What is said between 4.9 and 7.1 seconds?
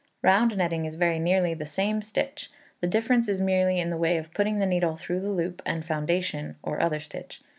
through the loop and foundation, or other